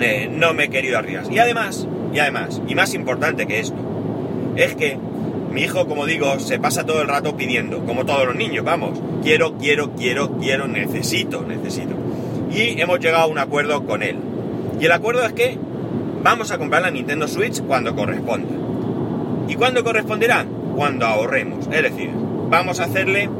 eh, 0.00 0.28
no 0.30 0.54
me 0.54 0.64
he 0.64 0.68
querido 0.68 0.98
arriesgar. 0.98 1.32
Y 1.32 1.38
además, 1.38 1.86
y 2.12 2.18
además, 2.18 2.60
y 2.66 2.74
más 2.74 2.94
importante 2.94 3.46
que 3.46 3.60
esto, 3.60 3.76
es 4.56 4.74
que 4.74 4.98
mi 5.52 5.62
hijo, 5.62 5.86
como 5.86 6.06
digo, 6.06 6.38
se 6.38 6.58
pasa 6.58 6.84
todo 6.84 7.00
el 7.00 7.08
rato 7.08 7.36
pidiendo, 7.36 7.84
como 7.86 8.04
todos 8.04 8.26
los 8.26 8.36
niños, 8.36 8.64
vamos, 8.64 8.98
quiero, 9.22 9.56
quiero, 9.56 9.94
quiero, 9.94 10.36
quiero, 10.38 10.68
necesito, 10.68 11.42
necesito. 11.42 11.94
Y 12.50 12.80
hemos 12.80 13.00
llegado 13.00 13.24
a 13.24 13.26
un 13.26 13.38
acuerdo 13.38 13.86
con 13.86 14.02
él. 14.02 14.16
Y 14.78 14.84
el 14.84 14.92
acuerdo 14.92 15.24
es 15.24 15.32
que 15.32 15.58
vamos 16.22 16.50
a 16.50 16.58
comprar 16.58 16.82
la 16.82 16.90
Nintendo 16.90 17.26
Switch 17.28 17.62
cuando 17.62 17.94
corresponda. 17.94 18.54
¿Y 19.48 19.54
cuándo 19.54 19.84
corresponderá? 19.84 20.44
Cuando 20.74 21.06
ahorremos. 21.06 21.68
Es 21.70 21.82
decir, 21.82 22.10
vamos 22.48 22.80
a 22.80 22.84
hacerle 22.84 23.30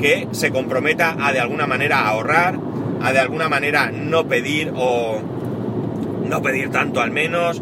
que 0.00 0.28
se 0.30 0.50
comprometa 0.50 1.16
a 1.20 1.32
de 1.32 1.40
alguna 1.40 1.66
manera 1.66 2.06
ahorrar, 2.08 2.58
a 3.02 3.12
de 3.12 3.18
alguna 3.18 3.48
manera 3.48 3.90
no 3.90 4.26
pedir 4.26 4.72
o 4.74 5.20
no 6.26 6.42
pedir 6.42 6.70
tanto 6.70 7.00
al 7.00 7.10
menos. 7.10 7.60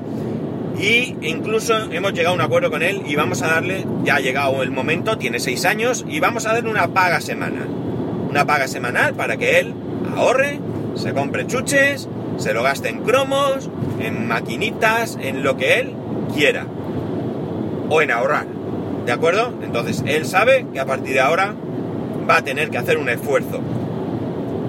Y 0.79 1.17
incluso 1.23 1.91
hemos 1.91 2.13
llegado 2.13 2.35
a 2.35 2.35
un 2.35 2.41
acuerdo 2.41 2.71
con 2.71 2.83
él 2.83 3.03
y 3.07 3.17
vamos 3.17 3.43
a 3.43 3.49
darle, 3.49 3.85
ya 4.05 4.17
ha 4.17 4.21
llegado 4.21 4.63
el 4.63 4.71
momento, 4.71 5.19
tiene 5.19 5.41
seis 5.41 5.65
años, 5.65 6.05
y 6.09 6.21
vamos 6.21 6.47
a 6.47 6.53
darle 6.53 6.71
una 6.71 6.89
paga 6.89 7.21
semanal. 7.21 7.67
Una 8.31 8.47
paga 8.47 8.69
semanal 8.69 9.15
para 9.15 9.37
que 9.37 9.59
él 9.59 9.75
ahorre, 10.17 10.61
se 10.95 11.13
compre 11.15 11.47
chuches, 11.47 12.09
se 12.39 12.55
lo 12.55 12.63
gaste 12.63 12.89
en 12.89 13.03
cromos, 13.03 13.69
en 14.01 14.27
maquinitas, 14.27 15.19
en 15.21 15.43
lo 15.43 15.57
que 15.57 15.81
él 15.81 15.95
quiera. 16.35 16.67
O 17.91 18.01
en 18.01 18.11
ahorrar. 18.11 18.47
¿De 19.05 19.13
acuerdo? 19.13 19.53
Entonces, 19.63 20.03
él 20.07 20.27
sabe 20.27 20.67
que 20.73 20.81
a 20.81 20.87
partir 20.87 21.15
de 21.15 21.21
ahora 21.21 21.55
va 22.29 22.37
a 22.39 22.43
tener 22.43 22.71
que 22.71 22.79
hacer 22.79 22.99
un 22.99 23.09
esfuerzo. 23.09 23.61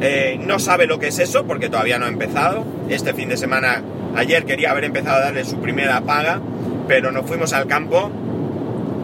Eh, 0.01 0.39
no 0.45 0.59
sabe 0.59 0.87
lo 0.87 0.97
que 0.97 1.07
es 1.07 1.19
eso 1.19 1.45
porque 1.45 1.69
todavía 1.69 1.99
no 1.99 2.05
ha 2.05 2.09
empezado. 2.09 2.63
Este 2.89 3.13
fin 3.13 3.29
de 3.29 3.37
semana, 3.37 3.83
ayer 4.15 4.45
quería 4.45 4.71
haber 4.71 4.85
empezado 4.85 5.17
a 5.17 5.21
darle 5.21 5.43
su 5.43 5.59
primera 5.59 6.01
paga, 6.01 6.39
pero 6.87 7.11
nos 7.11 7.25
fuimos 7.25 7.53
al 7.53 7.67
campo. 7.67 8.09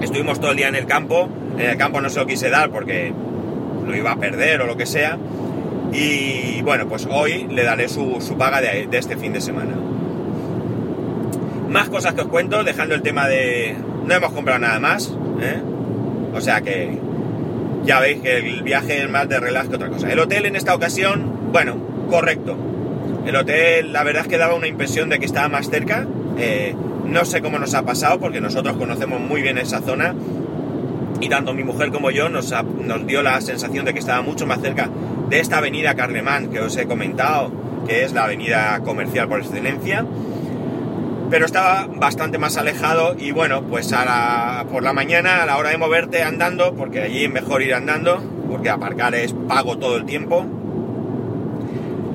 Estuvimos 0.02 0.40
todo 0.40 0.52
el 0.52 0.58
día 0.58 0.70
en 0.70 0.76
el 0.76 0.86
campo. 0.86 1.28
En 1.58 1.70
el 1.70 1.78
campo 1.78 2.00
no 2.02 2.10
se 2.10 2.20
lo 2.20 2.26
quise 2.26 2.50
dar 2.50 2.70
porque 2.70 3.14
lo 3.86 3.96
iba 3.96 4.12
a 4.12 4.16
perder 4.16 4.62
o 4.62 4.66
lo 4.66 4.78
que 4.78 4.86
sea. 4.86 5.18
Y 5.96 6.62
bueno, 6.62 6.90
pues 6.90 7.08
hoy 7.10 7.48
le 7.50 7.64
daré 7.64 7.88
su, 7.88 8.20
paga 8.38 8.60
de, 8.60 8.90
este 8.92 9.16
fin 9.16 9.32
de 9.32 9.40
semana. 9.40 9.76
Más 11.70 11.88
cosas 11.88 12.14
que 12.14 12.22
os 12.22 12.28
cuento, 12.28 12.64
dejando 12.66 12.96
el 12.96 13.02
tema 13.02 13.28
de... 13.28 13.78
No 14.06 14.14
hemos 14.14 14.34
comprado 14.34 14.60
nada 14.60 14.80
más, 14.80 15.16
¿eh? 15.42 15.62
O 16.34 16.42
sea 16.42 16.60
que 16.60 17.00
ya 17.86 18.02
veis 18.02 18.20
que 18.22 18.38
el 18.40 18.62
viaje 18.64 19.04
es 19.04 19.10
más 19.10 19.30
de 19.30 19.40
relax 19.40 19.70
que 19.70 19.76
otra 19.76 19.88
cosa. 19.88 20.12
El 20.12 20.20
hotel 20.20 20.46
en 20.46 20.58
esta 20.58 20.76
ocasión, 20.76 21.52
bueno, 21.54 21.78
correcto. 22.10 22.58
El 23.26 23.36
hotel, 23.38 23.94
la 23.94 24.04
verdad 24.04 24.24
es 24.24 24.28
que 24.28 24.38
daba 24.38 24.54
una 24.54 24.68
impresión 24.68 25.08
de 25.08 25.18
que 25.18 25.26
estaba 25.26 25.48
más 25.48 25.70
cerca. 25.70 26.06
Eh, 26.38 26.76
no 27.06 27.24
sé 27.24 27.42
cómo 27.42 27.58
nos 27.58 27.74
ha 27.74 27.84
pasado, 27.84 28.20
porque 28.20 28.42
nosotros 28.42 28.76
conocemos 28.76 29.22
muy 29.22 29.42
bien 29.42 29.58
esa 29.58 29.80
zona. 29.80 30.14
Y 31.22 31.30
tanto 31.30 31.54
mi 31.54 31.64
mujer 31.64 31.92
como 31.92 32.12
yo 32.12 32.28
nos, 32.28 32.54
nos 32.84 33.08
dio 33.08 33.24
la 33.24 33.40
sensación 33.40 33.86
de 33.86 33.94
que 33.94 34.00
estaba 34.00 34.22
mucho 34.22 34.46
más 34.46 34.60
cerca 34.60 34.90
de 35.30 35.40
esta 35.40 35.58
avenida 35.58 35.96
Carlemán 35.96 36.50
que 36.50 36.60
os 36.60 36.76
he 36.78 36.86
comentado, 36.86 37.52
que 37.88 38.04
es 38.04 38.14
la 38.14 38.26
avenida 38.26 38.80
comercial 38.84 39.28
por 39.28 39.40
excelencia, 39.40 40.06
pero 41.30 41.46
estaba 41.46 41.88
bastante 41.88 42.38
más 42.38 42.58
alejado 42.58 43.16
y 43.18 43.32
bueno, 43.32 43.64
pues 43.64 43.94
por 44.72 44.84
la 44.84 44.94
mañana 44.94 45.44
a 45.44 45.46
la 45.46 45.58
hora 45.58 45.70
de 45.70 45.78
moverte 45.78 46.24
andando, 46.24 46.76
porque 46.76 47.02
allí 47.02 47.26
es 47.26 47.32
mejor 47.32 47.62
ir 47.62 47.74
andando, 47.74 48.22
porque 48.50 48.70
aparcar 48.70 49.16
es 49.16 49.34
pago 49.48 49.78
todo 49.78 49.98
el 49.98 50.06
tiempo, 50.06 50.46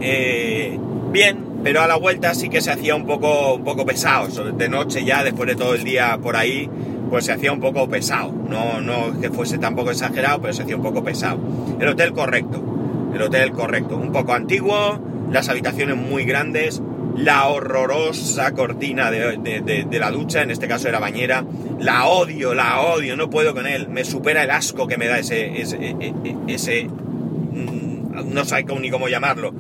eh, 0.01 0.79
bien, 1.11 1.45
pero 1.63 1.83
a 1.83 1.87
la 1.87 1.97
vuelta 1.97 2.35
sí 2.35 2.49
que 2.49 2.61
se 2.61 2.71
hacía 2.71 2.95
un 2.95 3.07
poco, 3.07 3.55
un 3.55 3.65
poco 3.65 3.85
pesado, 3.85 4.29
de 4.53 4.69
noche 4.69 5.05
ya, 5.05 5.25
después 5.25 5.49
de 5.49 5.57
todo 5.57 5.75
el 5.75 5.85
día 5.85 6.19
por 6.23 6.37
ahí, 6.37 6.71
pues 7.11 7.25
se 7.25 7.33
hacía 7.33 7.53
un 7.53 7.61
poco 7.61 7.89
pesado, 7.89 8.33
no, 8.49 8.81
no 8.81 9.21
que 9.21 9.31
fuese 9.31 9.59
tampoco 9.59 9.91
exagerado, 9.91 10.41
pero 10.41 10.55
se 10.55 10.63
hacía 10.63 10.77
un 10.77 10.83
poco 10.83 11.03
pesado. 11.03 11.39
El 11.81 11.89
hotel 11.89 12.13
correcto, 12.13 12.70
el 13.15 13.23
hotel 13.23 13.53
correcto. 13.53 13.97
Un 13.97 14.13
poco 14.13 14.33
antiguo, 14.33 15.01
las 15.31 15.49
habitaciones 15.49 15.97
muy 15.97 16.25
grandes, 16.25 16.83
la 17.17 17.49
horrorosa 17.49 18.53
cortina 18.53 19.11
de, 19.11 19.87
la 19.91 20.11
ducha, 20.11 20.43
en 20.43 20.51
este 20.51 20.69
caso 20.69 20.89
era 20.89 20.99
bañera, 20.99 21.45
la 21.79 22.07
odio, 22.07 22.55
la 22.55 22.81
odio, 22.81 23.17
no 23.17 23.31
puedo 23.31 23.55
con 23.55 23.67
él, 23.67 23.89
me 23.89 24.05
supera 24.05 24.45
el 24.45 24.51
asco 24.51 24.87
que 24.87 24.97
me 24.97 25.07
da 25.07 25.19
ese, 25.19 25.61
ese, 25.61 25.77
e, 25.77 25.95
e, 25.99 26.37
ese, 26.49 26.85
mm, 26.85 28.33
no 28.33 28.45
sé 28.45 28.65
ni 28.65 28.91
cómo 28.91 29.09
llamarlo. 29.09 29.53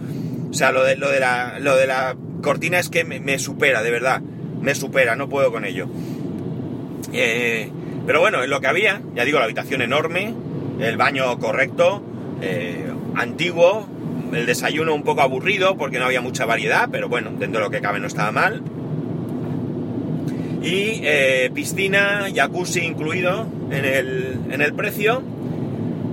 O 0.51 0.55
sea, 0.55 0.73
lo 0.73 0.83
de, 0.83 0.97
lo 0.97 1.11
de, 1.11 1.21
la, 1.21 1.59
lo 1.61 1.77
de 1.77 1.87
la 1.87 2.17
cortina 2.43 2.79
es 2.79 2.89
que 2.89 3.05
me, 3.05 3.39
supera, 3.39 3.83
de 3.83 3.91
verdad, 3.91 4.21
me 4.21 4.75
supera, 4.75 5.17
no 5.17 5.29
puedo 5.29 5.53
con 5.53 5.65
ello. 5.65 5.89
Eh, 7.13 7.71
pero 8.07 8.21
bueno, 8.21 8.43
es 8.43 8.49
lo 8.49 8.61
que 8.61 8.67
había, 8.67 9.01
ya 9.15 9.25
digo, 9.25 9.39
la 9.39 9.45
habitación 9.45 9.83
enorme, 9.83 10.35
el 10.81 10.97
baño 10.97 11.39
correcto, 11.39 12.03
eh, 12.41 12.90
antiguo, 13.17 13.87
el 14.33 14.47
desayuno 14.47 14.95
un 14.95 15.03
poco 15.03 15.23
aburrido 15.23 15.77
porque 15.77 15.99
no 15.99 16.07
había 16.07 16.21
mucha 16.21 16.45
variedad, 16.45 16.89
pero 16.91 17.09
bueno, 17.09 17.31
dentro 17.39 17.61
de 17.61 17.67
lo 17.67 17.71
que 17.71 17.81
cabe 17.81 18.01
no 18.01 18.07
estaba 18.07 18.33
mal. 18.33 18.63
Y 20.63 21.01
eh, 21.05 21.51
piscina, 21.55 22.27
jacuzzi 22.35 22.81
incluido 22.81 23.47
en 23.71 23.85
el, 23.85 24.39
en 24.51 24.61
el 24.61 24.75
precio. 24.75 25.23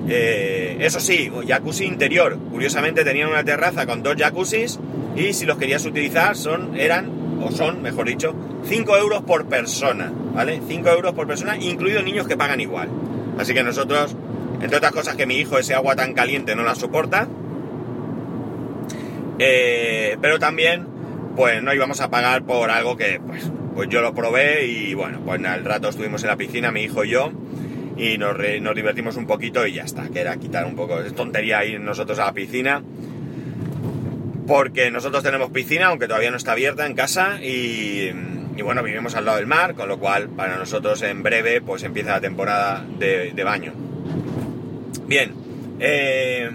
Eh, 0.09 0.77
eso 0.79 0.99
sí, 0.99 1.29
jacuzzi 1.47 1.85
interior. 1.85 2.37
Curiosamente 2.51 3.03
tenían 3.03 3.29
una 3.29 3.43
terraza 3.43 3.85
con 3.85 4.03
dos 4.03 4.15
jacuzzis 4.15 4.79
y 5.17 5.33
si 5.33 5.45
los 5.45 5.57
querías 5.57 5.85
utilizar 5.85 6.37
son, 6.37 6.77
eran, 6.77 7.09
o 7.41 7.51
son, 7.51 7.81
mejor 7.81 8.07
dicho, 8.07 8.33
5 8.63 8.97
euros 8.97 9.23
por 9.23 9.47
persona, 9.47 10.11
¿vale? 10.33 10.61
5 10.65 10.89
euros 10.89 11.13
por 11.13 11.27
persona, 11.27 11.57
incluidos 11.57 12.03
niños 12.03 12.27
que 12.27 12.37
pagan 12.37 12.61
igual. 12.61 12.89
Así 13.37 13.53
que 13.53 13.63
nosotros 13.63 14.15
entre 14.61 14.77
otras 14.77 14.91
cosas 14.91 15.15
que 15.15 15.25
mi 15.25 15.35
hijo 15.35 15.57
ese 15.57 15.75
agua 15.75 15.95
tan 15.95 16.13
caliente 16.13 16.55
no 16.55 16.63
la 16.63 16.75
soporta. 16.75 17.27
Eh, 19.39 20.17
pero 20.21 20.39
también, 20.39 20.87
pues 21.35 21.61
no 21.61 21.73
íbamos 21.73 22.01
a 22.01 22.09
pagar 22.09 22.43
por 22.43 22.71
algo 22.71 22.97
que, 22.97 23.19
pues, 23.25 23.51
pues 23.75 23.89
yo 23.89 24.01
lo 24.01 24.13
probé 24.13 24.65
y 24.65 24.93
bueno, 24.95 25.21
pues 25.23 25.43
al 25.45 25.63
rato 25.63 25.89
estuvimos 25.89 26.23
en 26.23 26.29
la 26.29 26.37
piscina, 26.37 26.71
mi 26.71 26.81
hijo 26.81 27.03
y 27.03 27.09
yo, 27.09 27.31
y 27.95 28.17
nos, 28.17 28.35
divertimos 28.75 29.15
un 29.17 29.27
poquito 29.27 29.65
y 29.67 29.73
ya 29.73 29.83
está, 29.83 30.09
que 30.09 30.21
era 30.21 30.37
quitar 30.37 30.65
un 30.65 30.75
poco, 30.75 30.99
es 31.01 31.13
tontería 31.13 31.63
ir 31.63 31.79
nosotros 31.79 32.17
a 32.17 32.25
la 32.25 32.33
piscina, 32.33 32.81
porque 34.47 34.89
nosotros 34.89 35.23
tenemos 35.23 35.51
piscina, 35.51 35.87
aunque 35.87 36.07
todavía 36.07 36.31
no 36.31 36.37
está 36.37 36.53
abierta 36.53 36.87
en 36.87 36.95
casa, 36.95 37.39
y, 37.43 38.11
bueno, 38.63 38.81
vivimos 38.81 39.13
al 39.13 39.25
lado 39.25 39.37
del 39.37 39.47
mar, 39.47 39.75
con 39.75 39.87
lo 39.87 39.99
cual 39.99 40.29
para 40.29 40.57
nosotros 40.57 41.03
en 41.03 41.21
breve 41.21 41.61
pues 41.61 41.83
empieza 41.83 42.11
la 42.11 42.21
temporada 42.21 42.83
de 42.97 43.43
baño. 43.43 43.86
Bien, 45.05 45.33
eh, 45.79 46.49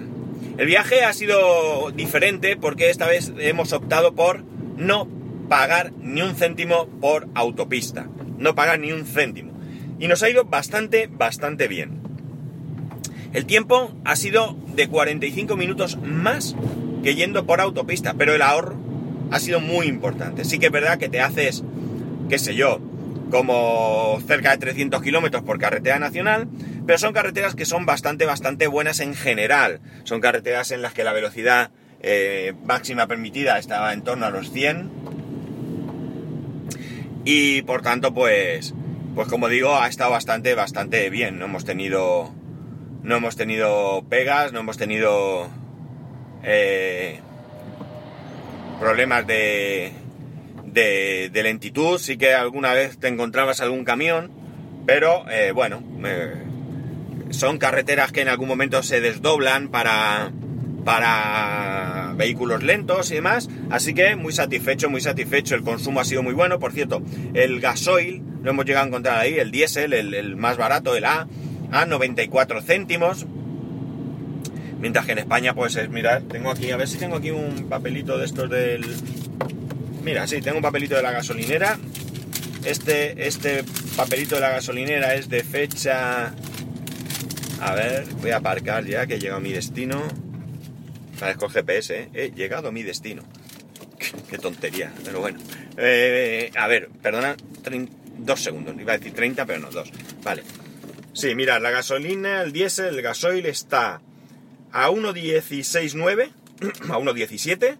el 0.58 0.66
viaje 0.66 1.04
ha 1.04 1.12
sido 1.12 1.90
diferente 1.92 2.56
porque 2.56 2.90
esta 2.90 3.06
vez 3.06 3.32
hemos 3.38 3.72
optado 3.72 4.14
por 4.14 4.42
no 4.76 5.08
pagar 5.48 5.92
ni 6.00 6.22
un 6.22 6.34
céntimo 6.34 6.86
por 7.00 7.28
autopista. 7.34 8.08
No 8.38 8.54
pagar 8.54 8.80
ni 8.80 8.92
un 8.92 9.04
céntimo. 9.04 9.52
Y 9.98 10.08
nos 10.08 10.22
ha 10.22 10.30
ido 10.30 10.44
bastante, 10.44 11.06
bastante 11.06 11.68
bien. 11.68 12.00
El 13.32 13.46
tiempo 13.46 13.92
ha 14.04 14.16
sido 14.16 14.56
de 14.74 14.88
45 14.88 15.56
minutos 15.56 15.98
más 16.02 16.54
que 17.02 17.14
yendo 17.14 17.46
por 17.46 17.60
autopista, 17.60 18.14
pero 18.14 18.34
el 18.34 18.42
ahorro 18.42 18.76
ha 19.30 19.40
sido 19.40 19.60
muy 19.60 19.86
importante. 19.86 20.44
Sí 20.44 20.58
que 20.58 20.66
es 20.66 20.72
verdad 20.72 20.98
que 20.98 21.08
te 21.08 21.20
haces, 21.20 21.64
qué 22.28 22.38
sé 22.38 22.54
yo, 22.54 22.80
como 23.30 24.20
cerca 24.26 24.50
de 24.50 24.58
300 24.58 25.02
kilómetros 25.02 25.42
por 25.42 25.58
carretera 25.58 25.98
nacional, 25.98 26.48
pero 26.86 26.98
son 26.98 27.12
carreteras 27.12 27.54
que 27.54 27.64
son 27.64 27.86
bastante, 27.86 28.26
bastante 28.26 28.66
buenas 28.66 29.00
en 29.00 29.14
general. 29.14 29.80
Son 30.04 30.20
carreteras 30.20 30.70
en 30.70 30.82
las 30.82 30.92
que 30.92 31.04
la 31.04 31.12
velocidad 31.12 31.70
eh, 32.00 32.54
máxima 32.64 33.06
permitida 33.06 33.58
estaba 33.58 33.92
en 33.92 34.02
torno 34.02 34.26
a 34.26 34.30
los 34.30 34.50
100 34.50 34.90
y 37.24 37.62
por 37.62 37.82
tanto 37.82 38.12
pues 38.12 38.74
pues 39.14 39.28
como 39.28 39.48
digo, 39.48 39.76
ha 39.76 39.88
estado 39.88 40.10
bastante, 40.10 40.54
bastante 40.54 41.10
bien. 41.10 41.38
No 41.38 41.44
hemos 41.44 41.64
tenido, 41.64 42.32
no 43.02 43.16
hemos 43.16 43.36
tenido 43.36 44.02
pegas, 44.08 44.52
no 44.52 44.60
hemos 44.60 44.78
tenido 44.78 45.50
eh, 46.42 47.20
problemas 48.80 49.26
de, 49.26 49.92
de, 50.64 51.42
lentitud. 51.42 51.98
Sí 51.98 52.16
que 52.16 52.32
alguna 52.32 52.72
vez 52.72 52.98
te 52.98 53.08
encontrabas 53.08 53.60
algún 53.60 53.84
camión, 53.84 54.30
pero 54.86 55.28
eh, 55.30 55.52
bueno, 55.52 55.82
son 57.32 57.58
carreteras 57.58 58.12
que 58.12 58.20
en 58.20 58.28
algún 58.28 58.48
momento 58.48 58.82
se 58.82 59.00
desdoblan 59.00 59.68
para, 59.68 60.30
para 60.84 62.12
vehículos 62.16 62.62
lentos 62.62 63.10
y 63.10 63.14
demás. 63.14 63.48
Así 63.70 63.94
que 63.94 64.16
muy 64.16 64.32
satisfecho, 64.32 64.90
muy 64.90 65.00
satisfecho. 65.00 65.54
El 65.54 65.62
consumo 65.62 66.00
ha 66.00 66.04
sido 66.04 66.22
muy 66.22 66.34
bueno. 66.34 66.58
Por 66.58 66.72
cierto, 66.72 67.02
el 67.34 67.60
gasoil 67.60 68.22
lo 68.42 68.50
hemos 68.50 68.64
llegado 68.64 68.84
a 68.84 68.88
encontrar 68.88 69.18
ahí, 69.18 69.34
el 69.38 69.50
diésel, 69.50 69.92
el, 69.92 70.36
más 70.36 70.56
barato, 70.56 70.94
el 70.96 71.04
A, 71.04 71.26
a 71.70 71.86
94 71.86 72.60
céntimos. 72.62 73.26
Mientras 74.80 75.06
que 75.06 75.12
en 75.12 75.18
España, 75.18 75.54
pues 75.54 75.76
es, 75.76 75.88
mirad, 75.88 76.22
tengo 76.22 76.50
aquí, 76.50 76.70
a 76.70 76.76
ver 76.76 76.88
si 76.88 76.98
tengo 76.98 77.16
aquí 77.16 77.30
un 77.30 77.68
papelito 77.68 78.18
de 78.18 78.26
estos 78.26 78.50
del... 78.50 78.84
Mira, 80.02 80.26
sí, 80.26 80.40
tengo 80.42 80.58
un 80.58 80.62
papelito 80.62 80.96
de 80.96 81.02
la 81.02 81.12
gasolinera. 81.12 81.78
Este, 82.64 83.26
este 83.28 83.64
papelito 83.96 84.34
de 84.34 84.40
la 84.40 84.50
gasolinera 84.50 85.14
es 85.14 85.28
de 85.28 85.44
fecha... 85.44 86.34
A 87.62 87.74
ver, 87.76 88.04
voy 88.14 88.32
a 88.32 88.38
aparcar 88.38 88.84
ya 88.84 89.06
que 89.06 89.20
llega 89.20 89.36
a 89.36 89.40
mi 89.40 89.52
destino. 89.52 90.02
Parezco 91.20 91.46
el 91.46 91.52
GPS, 91.52 91.96
¿eh? 91.96 92.08
He 92.12 92.30
llegado 92.32 92.68
a 92.68 92.72
mi 92.72 92.82
destino. 92.82 93.22
Qué 94.28 94.36
tontería, 94.36 94.92
pero 95.04 95.20
bueno. 95.20 95.38
Eh, 95.76 96.50
a 96.56 96.66
ver, 96.66 96.88
perdona, 97.00 97.36
dos 98.18 98.42
segundos. 98.42 98.74
Iba 98.80 98.94
a 98.94 98.98
decir 98.98 99.14
30, 99.14 99.46
pero 99.46 99.60
no, 99.60 99.70
dos. 99.70 99.92
Vale. 100.24 100.42
Sí, 101.12 101.36
mira, 101.36 101.60
la 101.60 101.70
gasolina, 101.70 102.42
el 102.42 102.52
diésel, 102.52 102.96
el 102.96 103.02
gasoil 103.02 103.46
está 103.46 104.00
a 104.72 104.90
1.16.9, 104.90 106.30
a 106.90 106.98
1.17, 106.98 107.78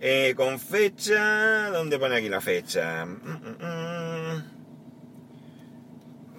eh, 0.00 0.34
con 0.36 0.58
fecha... 0.58 1.70
¿Dónde 1.70 2.00
pone 2.00 2.16
aquí 2.16 2.28
la 2.28 2.40
fecha? 2.40 3.06
Mm, 3.06 3.10
mm, 3.10 3.56
mm. 3.60 3.95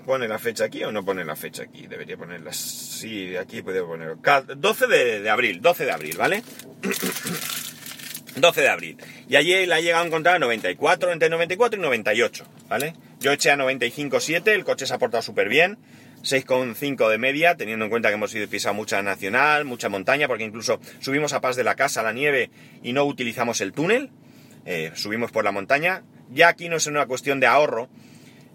¿Pone 0.08 0.26
la 0.26 0.40
fecha 0.40 0.64
aquí 0.64 0.86
o 0.86 0.92
no 0.94 1.04
pone 1.04 1.26
la 1.26 1.36
fecha 1.36 1.64
aquí? 1.64 1.86
Debería 1.86 2.16
ponerla... 2.16 2.54
Sí, 2.54 3.36
aquí 3.36 3.62
puede 3.62 3.84
poner... 3.84 4.16
12 4.56 4.88
de, 4.88 5.30
abril, 5.30 5.60
12 5.62 5.84
de 5.84 5.92
abril, 5.92 6.16
¿vale? 6.18 6.44
12 8.38 8.62
de 8.62 8.70
abril. 8.70 8.98
Y 9.28 9.36
allí 9.36 9.66
la 9.66 9.80
he 9.80 9.84
llegado 9.84 10.06
a 10.06 10.08
encontrar 10.08 10.38
a 10.38 10.40
94, 10.40 11.12
entre 11.12 11.28
94 11.30 11.78
y 11.78 11.84
98, 11.84 12.46
¿vale? 12.70 12.94
Yo 13.20 13.34
eché 13.34 13.52
a 13.52 13.58
95.7, 13.58 14.48
el 14.48 14.64
coche 14.64 14.86
se 14.86 14.94
ha 14.94 14.98
portado 14.98 15.22
súper 15.22 15.50
bien. 15.50 15.78
6,5 16.24 17.10
de 17.10 17.18
media, 17.18 17.58
teniendo 17.58 17.84
en 17.84 17.92
cuenta 17.92 18.08
que 18.08 18.16
hemos 18.16 18.34
ido 18.34 18.48
pisado 18.48 18.76
mucha 18.76 19.02
nacional, 19.02 19.66
mucha 19.66 19.90
montaña, 19.90 20.30
porque 20.30 20.46
incluso 20.46 20.80
subimos 21.02 21.34
a 21.34 21.42
Paz 21.42 21.58
de 21.58 21.66
la 21.66 21.76
Casa, 21.76 22.00
a 22.00 22.04
la 22.04 22.14
nieve, 22.14 22.50
y 22.82 22.94
no 22.94 23.04
utilizamos 23.04 23.60
el 23.60 23.74
túnel, 23.74 24.12
eh, 24.66 24.94
subimos 24.96 25.34
por 25.34 25.44
la 25.44 25.52
montaña. 25.52 26.06
Ya 26.30 26.48
aquí 26.48 26.70
no 26.70 26.78
es 26.78 26.88
una 26.88 27.08
cuestión 27.08 27.42
de 27.42 27.48
ahorro 27.48 27.90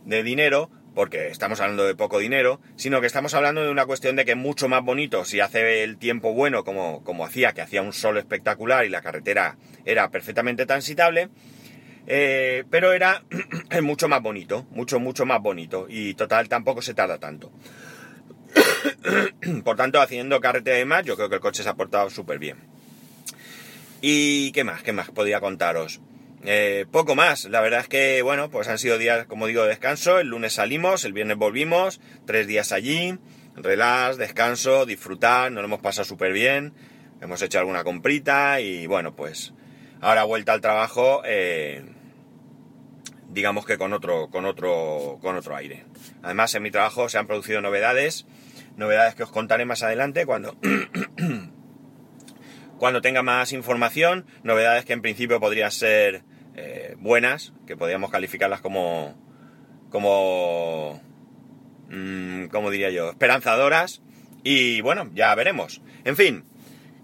de 0.07 0.23
dinero, 0.23 0.71
porque 0.95 1.29
estamos 1.29 1.61
hablando 1.61 1.85
de 1.85 1.95
poco 1.95 2.19
dinero, 2.19 2.61
sino 2.77 3.01
que 3.01 3.07
estamos 3.07 3.35
hablando 3.35 3.63
de 3.63 3.71
una 3.71 3.87
cuestión 3.87 4.17
de 4.17 4.25
que 4.25 4.33
es 4.33 4.37
mucho 4.37 4.69
más 4.69 4.85
bonito 4.85 5.25
si 5.25 5.41
hace 5.41 5.85
el 5.85 5.97
tiempo 5.97 6.33
bueno 6.33 6.65
como, 6.65 7.03
como 7.05 7.25
hacía, 7.25 7.53
que 7.53 7.63
hacía 7.63 7.83
un 7.83 7.93
sol 7.93 8.19
espectacular 8.19 8.85
y 8.85 8.89
la 8.89 9.03
carretera 9.03 9.57
era 9.85 10.11
perfectamente 10.11 10.67
transitable, 10.67 11.29
eh, 12.07 12.65
pero 12.71 12.93
era 12.93 13.23
mucho 13.83 14.09
más 14.09 14.23
bonito, 14.23 14.67
mucho, 14.71 15.01
mucho 15.01 15.25
más 15.25 15.41
bonito. 15.41 15.87
Y 15.89 16.15
total, 16.15 16.49
tampoco 16.49 16.83
se 16.83 16.95
tarda 16.95 17.19
tanto. 17.19 17.51
Por 19.65 19.77
tanto, 19.77 20.01
haciendo 20.01 20.41
carretera 20.41 20.77
de 20.77 20.85
más, 20.85 21.05
yo 21.05 21.17
creo 21.17 21.29
que 21.29 21.37
el 21.37 21.41
coche 21.41 21.63
se 21.63 21.69
ha 21.69 21.75
portado 21.75 22.11
súper 22.11 22.39
bien. 22.39 22.59
¿Y 24.01 24.51
qué 24.53 24.65
más? 24.65 24.83
¿Qué 24.83 24.93
más 24.93 25.11
podía 25.11 25.41
contaros? 25.41 26.01
Eh, 26.45 26.87
poco 26.91 27.15
más, 27.15 27.45
la 27.45 27.61
verdad 27.61 27.81
es 27.81 27.89
que, 27.89 28.21
bueno, 28.23 28.51
pues 28.51 28.67
han 28.67 28.79
sido 28.79 28.99
días, 28.99 29.27
como 29.27 29.47
digo, 29.47 29.63
de 29.63 29.69
descanso. 29.69 30.19
El 30.19 30.29
lunes 30.29 30.55
salimos, 30.55 31.05
el 31.05 31.13
viernes 31.13 31.37
volvimos, 31.37 32.01
tres 32.27 32.47
días 32.47 32.73
allí, 32.73 33.19
relax, 33.55 34.17
descanso, 34.17 34.85
disfrutar, 34.85 35.53
nos 35.53 35.63
lo 35.63 35.67
hemos 35.67 35.81
pasado 35.81 36.05
súper 36.05 36.33
bien. 36.33 36.75
Hemos 37.21 37.41
hecho 37.43 37.61
alguna 37.61 37.85
comprita 37.85 38.61
y, 38.61 38.89
bueno, 38.89 39.15
pues 39.15 39.55
ahora 40.01 40.25
vuelta 40.25 40.53
al 40.53 40.61
trabajo, 40.61 41.23
eh, 41.25 41.85
digamos 43.29 43.65
que 43.65 43.79
con 43.79 43.93
otro, 43.93 44.29
con 44.29 44.45
otro, 44.45 45.19
con 45.23 45.37
otro 45.37 45.55
aire. 45.55 45.85
Además, 46.23 46.53
en 46.57 46.65
mi 46.65 46.73
trabajo 46.73 47.09
se 47.09 47.19
han 47.19 47.29
producido 47.29 47.61
novedades, 47.61 48.27
novedades 48.77 49.15
que 49.15 49.23
os 49.23 49.31
contaré 49.31 49.65
más 49.65 49.85
adelante 49.85 50.27
cuando, 50.27 50.57
cuando 52.79 53.01
tenga 53.01 53.23
más 53.23 53.53
información, 53.53 54.27
novedades 54.43 54.85
que 54.85 54.93
en 54.93 55.03
principio 55.03 55.39
podrían 55.39 55.71
ser 55.71 56.25
buenas, 57.03 57.53
que 57.67 57.77
podríamos 57.77 58.11
calificarlas 58.11 58.61
como, 58.61 59.15
como, 59.91 61.01
mm, 61.91 62.47
como 62.47 62.71
diría 62.71 62.91
yo, 62.91 63.11
esperanzadoras. 63.11 64.01
Y 64.45 64.81
bueno, 64.81 65.11
ya 65.15 65.35
veremos. 65.35 65.83
En 66.05 66.17
fin, 66.17 66.45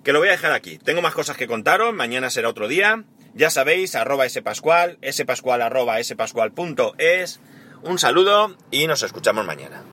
que 0.02 0.12
lo 0.12 0.20
voy 0.20 0.28
a 0.28 0.32
dejar 0.32 0.52
aquí. 0.52 0.78
Tengo 0.78 1.02
más 1.02 1.14
cosas 1.14 1.36
que 1.36 1.46
contaros, 1.46 1.94
mañana 1.94 2.30
será 2.30 2.48
otro 2.48 2.68
día. 2.68 3.04
Ya 3.34 3.50
sabéis, 3.50 3.94
arroba 3.94 4.28
spascual, 4.28 4.98
spascual 5.12 5.62
arroba 5.62 6.02
spascual 6.02 6.52
punto 6.52 6.94
es. 6.98 7.40
Un 7.82 7.98
saludo 7.98 8.56
y 8.70 8.86
nos 8.86 9.02
escuchamos 9.02 9.44
mañana. 9.46 9.84